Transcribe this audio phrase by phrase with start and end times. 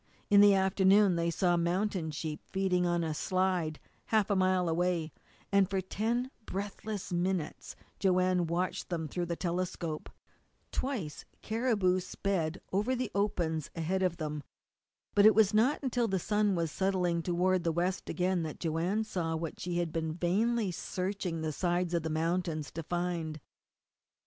[0.31, 5.11] In the afternoon they saw mountain sheep feeding on a slide half a mile away,
[5.51, 10.09] and for ten breathless minutes Joanne watched them through the telescope.
[10.71, 14.41] Twice caribou sped over the opens ahead of them.
[15.13, 19.03] But it was not until the sun was settling toward the west again that Joanne
[19.03, 23.39] saw what she had been vainly searching the sides of the mountains to find.